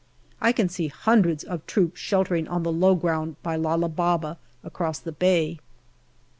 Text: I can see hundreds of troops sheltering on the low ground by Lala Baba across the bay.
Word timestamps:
I 0.41 0.51
can 0.51 0.67
see 0.67 0.87
hundreds 0.87 1.43
of 1.43 1.63
troops 1.67 1.99
sheltering 1.99 2.47
on 2.47 2.63
the 2.63 2.71
low 2.71 2.95
ground 2.95 3.35
by 3.43 3.55
Lala 3.55 3.87
Baba 3.89 4.39
across 4.63 4.97
the 4.97 5.11
bay. 5.11 5.59